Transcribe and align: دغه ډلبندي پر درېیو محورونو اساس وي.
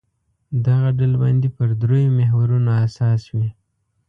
دغه 0.65 0.89
ډلبندي 0.97 1.49
پر 1.57 1.69
درېیو 1.81 2.15
محورونو 2.17 2.71
اساس 2.85 3.21
وي. 3.35 3.49